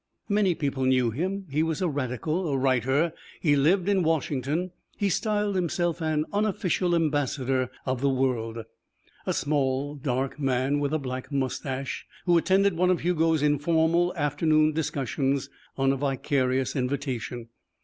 [0.29, 5.09] Many people knew him; he was a radical, a writer; he lived in Washington, he
[5.09, 8.57] styled himself an unofficial ambassador of the world.
[9.27, 14.73] A small, dark man with a black moustache who attended one of Hugo's informal afternoon
[14.73, 17.49] discussions on a vicarious invitation.